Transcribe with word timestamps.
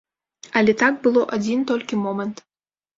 Але 0.61 0.75
так 0.81 0.93
было 1.05 1.21
адзін 1.39 1.59
толькі 1.73 2.03
момант. 2.05 2.37